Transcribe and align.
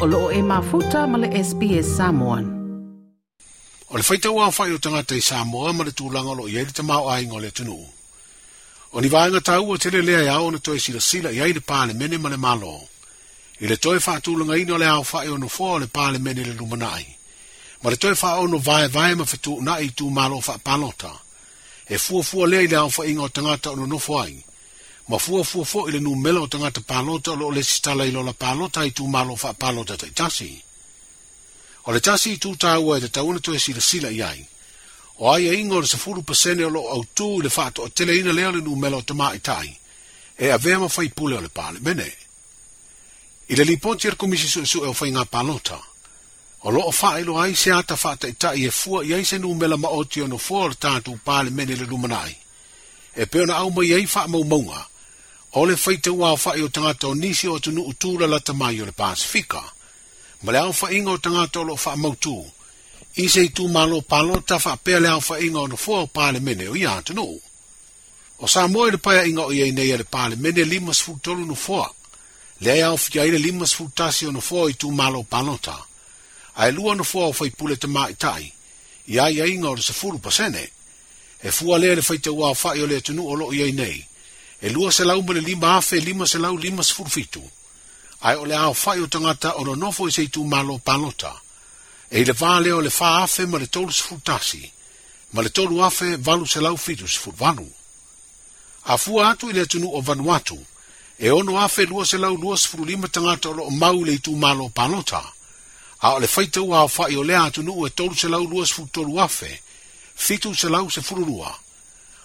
o 0.00 0.06
loo 0.08 0.30
e 0.32 0.40
mafuta 0.42 1.04
ma 1.06 1.16
le 1.20 1.28
SPS 1.44 1.88
Samoan. 2.00 2.44
O 3.90 3.96
le 3.98 4.02
faita 4.08 4.28
ua 4.32 4.48
whai 4.56 4.72
o 4.72 4.78
tangata 4.84 5.12
i 5.14 5.20
Samoa 5.20 5.74
ma 5.76 5.82
le 5.84 5.90
tūlanga 5.98 6.32
lo 6.38 6.44
iei 6.48 6.64
te 6.76 6.82
mau 6.90 7.04
ai 7.12 7.26
ngole 7.28 7.50
tunu. 7.52 7.76
O 8.96 9.00
ni 9.00 9.08
vāinga 9.12 9.42
tau 9.44 9.68
o 9.68 9.76
tere 9.82 10.00
lea 10.00 10.24
iau 10.30 10.46
na 10.52 10.58
toi 10.64 10.78
sila 10.80 11.00
sila 11.10 11.28
iei 11.36 11.52
le 11.56 11.60
pāle 11.70 11.92
mene 11.92 12.16
ma 12.16 12.30
le 12.32 12.38
malo. 12.40 12.80
I 13.60 13.68
le 13.68 13.76
toi 13.76 14.00
wha 14.00 14.14
tūlanga 14.24 14.56
ino 14.56 14.78
le 14.80 14.88
au 14.88 15.04
whai 15.04 15.28
o 15.28 15.36
no 15.36 15.48
fua 15.52 15.76
o 15.76 15.78
le 15.84 15.86
pāle 15.96 16.16
mene 16.16 16.48
le 16.48 16.56
lumanai. 16.56 17.04
Ma 17.84 17.90
le 17.92 17.96
toi 18.00 18.16
wha 18.16 18.30
o 18.40 18.46
no 18.48 18.56
vai 18.56 18.88
vai 18.88 19.12
ma 19.14 19.28
fitu 19.28 19.60
na 19.60 19.80
i 19.84 19.92
tū 19.92 20.08
malo 20.10 20.40
wha 20.40 20.56
palota. 20.64 21.12
E 21.92 21.98
fua 21.98 22.22
fua 22.22 22.48
lea 22.48 22.64
i 22.64 22.72
le 22.72 22.80
au 22.80 22.88
whai 22.88 23.10
ingo 23.12 23.28
tangata 23.28 23.70
o 23.76 23.76
no 23.76 23.84
nofu 23.84 24.16
ai 24.16 24.40
ma 25.10 25.18
fua 25.18 25.42
fua 25.42 25.64
fo 25.64 25.88
ile 25.88 25.98
nu 25.98 26.14
melo 26.14 26.44
tanga 26.52 26.70
te 26.70 26.80
palota 26.86 27.32
lo 27.34 27.50
le 27.50 27.62
sitala 27.62 28.04
ilo 28.04 28.22
la 28.22 28.32
palota 28.32 28.84
i 28.84 28.92
tu 28.92 29.04
malo 29.14 29.34
fa 29.42 29.50
palota 29.54 29.94
te 29.98 30.08
tasi. 30.18 30.50
O 31.86 31.90
le 31.90 32.00
tasi 32.06 32.30
i 32.36 32.38
tu 32.38 32.54
tāua 32.54 32.94
e 32.96 33.00
te 33.02 33.10
tauna 33.16 33.40
tue 33.42 33.58
sila 33.58 33.80
sila 33.90 34.08
i 34.10 34.20
ai. 34.22 34.40
O 35.20 35.32
ai 35.34 35.48
e 35.50 35.54
ingo 35.58 35.80
le 35.82 35.86
sa 35.86 35.98
furu 35.98 36.22
pasene 36.22 36.62
o 36.64 36.68
lo 36.70 36.82
au 36.94 37.02
tū 37.18 37.26
i 37.40 37.42
le 37.42 37.50
fato 37.50 37.82
o 37.82 37.90
tele 37.90 38.14
ina 38.18 38.30
lea 38.32 38.52
le 38.54 38.60
nu 38.62 38.76
melo 38.78 39.02
te 39.02 39.14
maa 39.18 39.34
i 39.34 39.40
tai. 39.40 39.68
E 40.36 40.48
a 40.50 40.58
vea 40.58 40.78
ma 40.78 40.86
fai 40.88 41.10
pule 41.10 41.34
o 41.36 41.40
le 41.40 41.48
pale 41.48 41.78
mene. 41.80 42.06
I 43.50 43.56
le 43.58 43.64
liponti 43.64 44.06
ar 44.06 44.14
komisi 44.14 44.46
su 44.46 44.60
e 44.60 44.64
su 44.70 44.78
e 44.84 44.86
o 44.86 44.92
fai 44.92 45.10
ngā 45.10 45.24
palota. 45.26 45.80
O 46.70 46.70
lo 46.70 46.84
o 46.86 46.90
fai 46.92 47.24
lo 47.26 47.34
ai 47.42 47.56
se 47.58 47.72
ata 47.74 47.96
fata 47.96 48.28
i 48.30 48.36
tai 48.36 48.62
e 48.64 48.70
fua 48.70 49.02
i 49.02 49.12
ai 49.12 49.24
se 49.24 49.38
nu 49.38 49.50
melo 49.54 49.76
ma 49.76 49.88
o 49.90 50.06
tio 50.06 50.28
no 50.30 50.38
fua 50.38 50.64
o 50.64 50.68
le 50.70 50.78
tātu 50.78 51.18
pale 51.24 51.50
mene 51.50 51.74
le 51.74 51.86
lumanai. 51.90 52.36
E 53.12 53.26
peona 53.26 53.56
au 53.56 53.74
mai 53.74 53.90
e 53.90 53.98
i 54.06 54.06
fai 54.06 54.28
mau 54.28 54.44
maunga. 54.44 54.72
Mau 54.72 54.88
o 55.58 55.66
le 55.66 55.76
faita 55.76 56.12
ua 56.12 56.36
fa'i 56.36 56.62
o 56.62 56.68
tagata 56.68 57.08
o 57.08 57.14
nisi 57.14 57.48
o 57.48 57.56
atunu 57.56 57.82
utula 57.82 58.26
la 58.26 58.40
tamai 58.40 58.80
o 58.82 58.86
le 58.86 58.92
pasifika 58.92 59.58
ma 60.42 60.52
le 60.52 60.58
aofa'iga 60.58 61.10
o 61.10 61.18
tagata 61.18 61.60
o 61.60 61.64
loo 61.64 61.76
fa'amautū 61.84 62.34
ise 63.24 63.44
itu 63.44 63.66
malo 63.68 64.00
palota 64.02 64.58
fa 64.58 64.76
pe 64.76 65.00
le 65.00 65.08
alfa 65.08 65.40
inga 65.40 65.66
no 65.68 65.76
fo 65.76 66.06
pa 66.06 66.30
le 66.32 66.40
mene 66.40 66.68
o 66.68 66.76
ya 66.76 67.02
tno 67.02 67.26
o 68.38 68.46
sa 68.46 68.68
mo 68.68 68.86
le 68.90 68.98
pa 68.98 69.26
inga 69.26 69.42
o 69.50 69.52
ye 69.52 69.72
ne 69.72 69.86
ya 69.90 69.96
le 69.96 70.04
pa 70.04 70.28
le 70.28 70.36
mene 70.36 70.62
limas 70.64 71.00
futolu 71.02 71.42
no 71.46 71.54
fo 71.54 71.78
le 72.60 72.78
ya 72.78 72.92
of 72.92 73.10
ya 73.14 73.24
le 73.26 73.38
limas 73.38 73.74
futasi 73.74 74.30
no 74.30 74.40
fo 74.40 74.68
itu 74.70 74.92
malo 74.92 75.22
palota 75.26 75.74
ai 76.62 76.70
lu 76.72 76.94
no 76.94 77.02
fo 77.04 77.32
fo 77.32 77.44
i 77.46 77.50
pule 77.50 77.76
te 77.76 77.86
ma 77.88 78.06
tai 78.14 78.52
ya 79.06 79.26
ya 79.28 79.46
inga 79.46 79.70
o 79.70 79.76
se 79.76 79.92
fu 79.92 80.18
pa 80.20 80.30
sene 80.30 80.64
e 81.42 81.50
fu 81.50 81.74
ale 81.74 81.92
le 81.94 82.02
fa 82.02 82.14
te 82.18 82.30
wa 82.30 82.54
fa 82.54 82.74
yo 82.78 82.86
le 82.86 83.00
tno 83.00 83.24
o 83.26 83.34
lo 83.34 83.52
ye 83.52 83.72
nei 83.72 84.06
e 84.62 84.68
lua 84.70 84.92
se 84.92 85.04
lau 85.04 85.22
mele 85.22 85.40
lima 85.40 85.76
afe 85.76 85.96
lima 86.00 86.26
se 86.26 86.38
lau 86.38 86.56
lima 86.56 86.82
se 86.82 86.92
furfitu. 86.94 87.42
Ai 88.20 88.36
ole 88.36 88.54
au 88.56 88.72
fai 88.74 89.00
o 89.00 89.06
tangata 89.06 89.54
o 89.56 89.62
lo 89.64 89.74
nofo 89.76 90.06
i 90.08 90.12
seitu 90.12 90.44
malo 90.44 90.78
palota. 90.78 91.34
E 92.10 92.24
le 92.24 92.32
vā 92.34 92.60
leo 92.60 92.80
le 92.80 92.90
fā 92.90 93.22
afe 93.24 93.46
ma 93.46 93.58
le 93.58 93.66
tolu 93.66 93.90
se 93.92 94.02
furtasi. 94.02 94.70
Ma 95.32 95.40
le 95.42 95.48
tolu 95.48 95.82
afe 95.84 96.16
valu 96.18 96.46
se 96.46 96.60
lau 96.60 96.76
fitu 96.76 97.08
se 97.08 97.18
furvanu. 97.18 97.68
A 98.84 98.96
fua 98.98 99.30
atu 99.30 99.48
i 99.50 99.52
le 99.52 99.64
tunu 99.66 99.88
o 99.96 100.00
vanu 100.00 100.34
atu. 100.34 100.58
E 101.18 101.30
ono 101.30 101.56
afe 101.60 101.86
lua 101.86 102.04
se 102.06 102.18
lau 102.18 102.34
lua 102.36 102.58
se 102.58 102.68
furu 102.68 102.84
lima 102.84 103.08
tangata 103.08 103.48
o 103.48 103.52
lo 103.52 103.70
mau 103.70 104.04
le 104.04 104.12
itu 104.12 104.36
malo 104.36 104.68
palota. 104.68 105.24
A 106.00 106.14
ole 106.14 106.26
faita 106.26 106.60
ua 106.60 106.80
au 106.84 106.88
fai 106.88 107.16
o 107.16 107.22
lea 107.24 107.42
atunu 107.44 107.86
e 107.86 107.90
tolu 107.90 108.14
se 108.14 108.28
lau 108.28 108.44
lua 108.44 108.66
se 108.66 108.74
furu 108.74 108.88
tolu 108.92 109.20
afe. 109.20 109.62
Fitu 110.16 110.54
se 110.54 110.68
lau 110.68 110.68
se 110.68 110.68
furu 110.68 110.68
lua. 110.68 110.68
Fitu 110.68 110.68
se 110.68 110.68
lau 110.68 110.90
se 110.90 111.00
furu 111.00 111.24
lua 111.24 111.52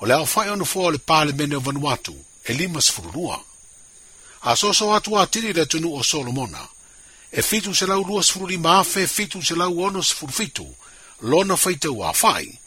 o 0.00 0.06
le 0.06 0.12
awhai 0.14 0.48
ono 0.48 0.64
fua 0.64 0.84
o 0.86 0.90
le 0.90 0.98
pāle 0.98 1.32
mene 1.32 1.56
o 1.56 1.60
vanuatu, 1.60 2.14
e 2.44 2.52
lima 2.54 2.80
sifururua. 2.80 3.40
A 4.42 4.54
soso 4.56 4.92
atu 4.94 5.16
a 5.18 5.26
tiri 5.26 5.52
le 5.52 5.66
tunu 5.66 5.94
o 5.94 6.02
Solomona, 6.02 6.68
e 7.32 7.42
fitu 7.42 7.74
se 7.74 7.86
lau 7.86 8.02
lua 8.04 8.22
sifururi 8.22 8.58
maafe, 8.58 9.06
fitu 9.06 9.42
se 9.42 9.54
lau 9.54 9.80
ono 9.80 10.02
sifurufitu, 10.02 10.66
lona 11.22 11.56
feita 11.56 11.90
u 11.90 12.04
awhai, 12.04 12.58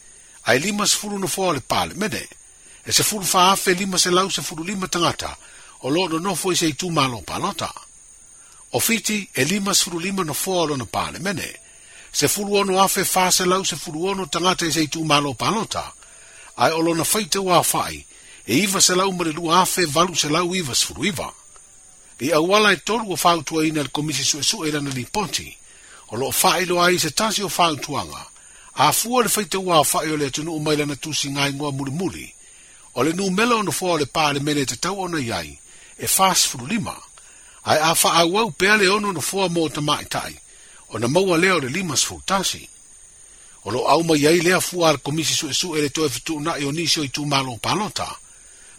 a 0.44 0.54
e 0.54 0.58
lima 0.58 0.86
sifuru 0.86 1.18
no 1.18 1.26
fua 1.28 1.46
o 1.48 1.52
le 1.52 1.60
pāle 1.62 1.94
mene, 1.94 2.26
e 2.86 2.92
se 2.92 3.02
furu 3.02 3.24
faafe 3.24 3.74
lima 3.74 3.98
se 3.98 4.10
lau 4.10 4.30
sifuru 4.30 4.64
lima 4.64 4.88
tangata, 4.88 5.36
o 5.82 5.88
lono 5.90 6.18
no 6.18 6.34
fua 6.34 6.52
i 6.52 6.56
se 6.56 6.66
itu 6.68 6.90
malo 6.90 7.22
palota. 7.22 7.70
O 8.72 8.80
fiti 8.80 9.28
e 9.34 9.44
lima 9.44 9.72
sifuru 9.74 9.98
lima 9.98 10.24
no 10.24 10.34
fua 10.34 10.56
o 10.62 10.66
lona 10.66 10.84
pāle 10.84 11.20
mene, 11.20 11.46
se 12.12 12.26
furu 12.28 12.54
ono 12.56 12.82
afe 12.82 13.04
fa 13.04 13.30
se 13.30 13.44
lau 13.44 13.64
se 13.64 13.76
furu 13.76 14.04
ono 14.04 14.26
tangata 14.26 14.66
i 14.66 14.72
se 14.72 14.82
itu 14.82 15.04
malo 15.04 15.34
palota, 15.34 15.86
o 15.92 15.99
ai 16.60 16.72
olo 16.72 16.94
na 16.94 17.04
faita 17.04 17.40
wa 17.40 17.64
fai 17.64 18.04
e 18.46 18.54
iva 18.64 18.78
se 18.84 18.92
lau 18.98 19.10
mare 19.16 19.32
lu 19.38 19.44
afe 19.62 19.82
valu 19.96 20.14
se 20.20 20.28
lau 20.28 20.48
iva 20.60 20.74
sfuru 20.74 21.02
iva. 21.10 21.28
E 22.20 22.26
awala 22.40 22.68
e 22.72 22.76
tolu 22.88 23.04
o 23.12 23.16
fautua 23.16 23.64
ina 23.66 23.80
le 23.82 23.88
komisi 23.88 24.24
su 24.28 24.36
esu 24.42 24.58
era 24.68 24.80
na 24.82 24.90
liponti, 24.98 25.48
o 26.10 26.14
lo 26.20 26.28
fai 26.40 26.62
lo 26.68 26.76
ai 26.84 26.98
se 26.98 27.10
tasi 27.18 27.40
o 27.42 27.48
fautuanga, 27.48 28.22
a 28.84 28.92
fua 28.92 29.22
le 29.24 29.28
faita 29.34 29.58
wa 29.58 29.80
fai 29.92 30.12
o 30.12 30.16
le 30.20 30.28
tunu 30.34 30.52
umaila 30.60 30.84
na 30.86 30.96
tusi 31.02 31.28
ngai 31.32 31.50
ngua 31.56 31.70
muli 31.72 31.90
muli, 32.00 32.26
o 32.94 33.00
le 33.02 33.12
nu 33.16 33.24
mela 33.30 33.56
ono 33.56 33.72
fua 33.72 33.96
le 33.98 34.04
pā 34.16 34.26
le 34.34 34.40
mene 34.46 34.66
te 34.68 34.76
tau 34.84 35.00
ona 35.00 35.16
iai, 35.18 35.50
e 35.96 36.06
fas 36.16 36.44
furu 36.50 36.66
lima, 36.68 36.96
ai 37.70 37.78
a 37.80 37.94
fa 37.94 38.12
awau 38.20 38.52
pea 38.52 38.74
le 38.76 38.86
ono 38.88 39.12
no 39.16 39.20
fua 39.30 39.46
mō 39.54 39.64
tamai 39.72 40.04
tai, 40.14 40.32
o 40.92 40.98
na 41.00 41.08
maua 41.08 41.38
leo 41.40 41.56
le 41.64 41.68
lima 41.68 41.96
sfutasi. 41.96 42.28
tasi 42.60 42.68
o 43.64 43.70
lo 43.70 43.88
au 43.88 44.02
mai 44.04 44.26
ai 44.26 44.40
lea 44.40 44.60
fua 44.60 44.88
ar 44.90 44.98
komisi 44.98 45.34
su 45.34 45.48
e 45.48 45.52
su 45.52 45.74
ele 45.76 45.88
toe 45.90 46.08
fitu 46.08 46.40
na 46.40 46.56
e 46.56 46.62
i 46.62 46.64
o 46.64 46.72
nisi 46.72 47.00
o 47.00 47.04
i 47.04 47.08
tu 47.08 47.24
malo 47.24 47.56
palota, 47.60 48.08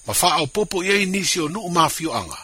ma 0.06 0.14
faa 0.14 0.42
o 0.42 0.48
popo 0.48 0.84
i 0.84 0.90
ai 0.90 1.06
nisi 1.06 1.40
o 1.40 1.48
nuu 1.48 1.70
mafio 1.70 2.14
anga, 2.14 2.40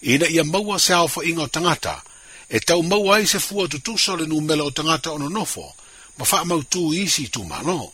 ina 0.00 0.26
ia 0.28 0.44
maua 0.44 0.78
se 0.78 0.92
au 0.92 1.08
fa 1.08 1.24
inga 1.24 1.42
o 1.42 1.48
tangata, 1.48 2.02
e 2.48 2.60
tau 2.60 2.82
maua 2.82 3.16
ai 3.16 3.26
se 3.26 3.38
fua 3.38 3.68
tu 3.68 3.78
tusa 3.80 4.16
le 4.16 4.26
nuu 4.26 4.40
mela 4.40 4.64
o 4.64 4.70
tangata 4.70 5.12
ono 5.12 5.28
nofo, 5.28 5.74
ma 6.18 6.24
faa 6.24 6.44
mau 6.44 6.62
tu 6.64 6.92
isi 6.92 7.22
i 7.24 7.28
tu 7.28 7.44
malo. 7.44 7.92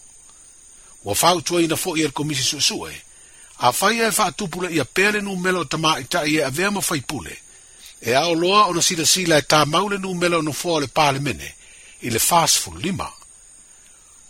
Wa 1.05 1.15
faa 1.15 1.35
utua 1.35 1.63
ina 1.63 1.77
fo 1.77 1.97
i 1.97 2.03
ar 2.05 2.11
er 2.13 2.13
komisi 2.13 2.43
su 2.43 2.57
e 2.57 2.61
su 2.61 2.87
e, 2.87 2.95
a 3.59 3.73
fai 3.73 4.01
e 4.01 4.13
faa 4.13 4.31
tupule 4.33 4.69
ia 4.73 4.85
pele 4.85 5.21
nuu 5.21 5.37
mela 5.37 5.61
o 5.61 5.65
tama 5.65 5.99
i 5.99 6.05
ta 6.05 6.25
i 6.25 6.37
e 6.37 6.43
avea 6.43 6.71
ma 6.71 6.81
fai 6.81 7.01
pule, 7.01 7.35
e 8.01 8.15
ao 8.15 8.35
loa 8.35 8.67
ona 8.69 8.83
sila 8.83 9.07
sila 9.07 9.39
e 9.39 9.41
tā 9.43 9.65
maule 9.67 9.99
nu 9.99 10.15
mela 10.15 10.39
ono 10.39 10.53
fōa 10.53 10.81
le 10.81 10.89
pāle 10.97 11.19
mene, 11.21 11.55
i 12.03 12.11
le 12.11 12.19
fāsfu 12.19 12.77
lima. 12.85 13.11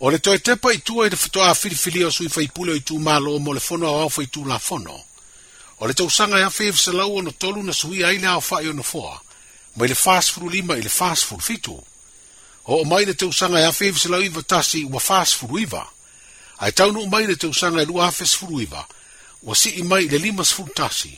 O 0.01 0.09
le 0.09 0.17
toi 0.17 0.39
tepa 0.41 0.71
i 0.73 0.79
tua 0.81 1.03
i 1.05 1.09
te 1.13 1.17
fatoa 1.19 1.51
a 1.51 1.55
filifili 1.55 1.99
o 2.03 2.07
sui 2.11 2.27
faipule 2.33 2.73
o 2.73 2.77
i 2.79 2.81
tū 2.81 2.95
mālo 3.05 3.35
o 3.35 3.39
mo 3.39 3.53
le 3.53 3.61
fono 3.61 3.85
au 4.01 4.09
fai 4.09 4.25
tū 4.33 4.41
la 4.49 4.57
fono. 4.57 4.95
O 5.77 5.85
le 5.87 5.93
tausanga 5.93 6.39
e 6.39 6.41
afe 6.43 6.65
e 6.69 6.73
fisalau 6.73 7.19
o 7.19 7.31
tolu 7.37 7.61
na 7.63 7.73
sui 7.73 8.01
aile 8.03 8.25
au 8.31 8.41
fai 8.41 8.67
o 8.69 8.73
na 8.73 8.81
fua, 8.81 9.21
mai 9.75 9.87
le 9.87 9.93
fāsfuru 9.93 10.49
lima 10.49 10.73
i 10.73 10.81
le 10.81 10.89
fāsfuru 10.89 11.41
fitu. 11.41 11.77
O 12.65 12.81
o 12.81 12.83
mai 12.83 13.05
le 13.05 13.13
tausanga 13.13 13.59
e 13.61 13.65
afe 13.69 13.89
e 13.89 13.93
fisalau 13.93 14.25
iwa 14.25 14.41
tasi 14.41 14.81
ua 14.89 14.97
fāsfuru 14.97 15.61
iwa. 15.67 15.85
Ai 16.57 16.71
taunu 16.71 17.03
o 17.03 17.05
mai 17.05 17.27
le 17.27 17.35
tausanga 17.35 17.81
e 17.81 17.85
lua 17.85 18.07
afe 18.07 18.25
sfuru 18.25 18.61
iwa, 18.65 18.81
ua 19.43 19.55
si 19.55 19.69
i 19.69 19.83
mai 19.83 20.09
le 20.09 20.17
lima 20.17 20.43
sfuru 20.43 20.73
tasi, 20.73 21.13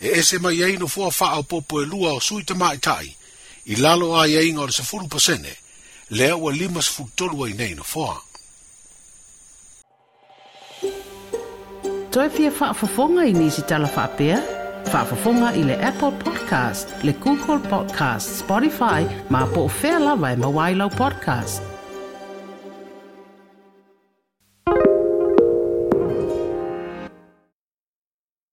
e 0.00 0.10
ese 0.18 0.38
mai 0.40 0.58
ei 0.62 0.76
no 0.76 0.88
fua 0.88 1.12
faa 1.12 1.38
o 1.38 1.42
popo 1.42 1.82
e 1.82 1.86
lua 1.86 2.10
o 2.12 2.20
sui 2.20 2.42
tamai 2.42 2.78
tai, 2.78 3.16
i 3.70 3.76
lalo 3.76 4.18
a 4.18 4.26
iei 4.28 4.50
ngore 4.52 4.72
sfuru 4.72 5.06
pasene, 5.08 5.62
lea 6.10 6.36
ua 6.36 6.52
lima 6.52 6.82
sefulutolu 6.82 7.42
ai 7.44 7.52
nei 7.52 7.74
na 7.74 7.82
foa 7.82 8.22
toe 12.10 12.28
fia 12.30 12.50
faafofoga 12.50 13.24
i 13.24 13.32
nisi 13.32 13.62
talafa'apea 13.62 14.38
faafofoga 14.92 15.52
i 15.56 15.62
le 15.64 15.78
apple 15.86 16.10
podcast 16.24 16.88
le 17.02 17.12
google 17.12 17.58
podcast 17.68 18.36
spotify 18.38 19.06
ma 19.30 19.46
po 19.46 19.64
o 19.64 19.68
fea 19.68 19.98
lava 19.98 20.30
e 20.32 20.36
mauailau 20.36 20.90
podcast 20.90 21.73